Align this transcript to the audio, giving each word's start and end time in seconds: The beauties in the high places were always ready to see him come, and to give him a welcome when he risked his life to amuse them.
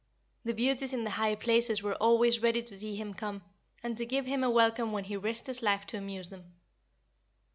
The 0.43 0.55
beauties 0.55 0.93
in 0.93 1.03
the 1.03 1.11
high 1.11 1.35
places 1.35 1.83
were 1.83 1.93
always 1.93 2.41
ready 2.41 2.63
to 2.63 2.75
see 2.75 2.95
him 2.95 3.13
come, 3.13 3.43
and 3.83 3.95
to 3.97 4.05
give 4.07 4.25
him 4.25 4.43
a 4.43 4.49
welcome 4.49 4.91
when 4.93 5.03
he 5.03 5.15
risked 5.15 5.45
his 5.45 5.61
life 5.61 5.85
to 5.85 5.97
amuse 5.99 6.31
them. 6.31 6.55